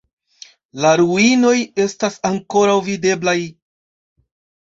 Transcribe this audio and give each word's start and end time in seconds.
La 0.85 0.93
ruinoj 1.01 1.51
estas 1.83 2.17
ankoraŭ 2.29 2.77
videblaj. 2.87 3.37